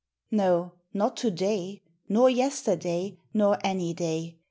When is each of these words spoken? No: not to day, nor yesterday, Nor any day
No: 0.31 0.71
not 0.95 1.15
to 1.17 1.29
day, 1.29 1.83
nor 2.09 2.27
yesterday, 2.27 3.19
Nor 3.35 3.59
any 3.63 3.93
day 3.93 4.35